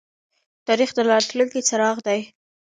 تاریخ 0.67 0.89
د 0.95 0.99
راتلونکي 1.11 1.59
څراغ 1.69 1.97
دی 2.07 2.19